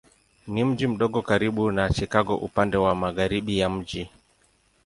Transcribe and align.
Ni 0.47 0.63
mji 0.63 0.87
mdogo 0.87 1.21
karibu 1.21 1.71
na 1.71 1.89
Chicago 1.89 2.35
upande 2.35 2.77
wa 2.77 2.95
magharibi 2.95 3.59
ya 3.59 3.69
mji. 3.69 4.09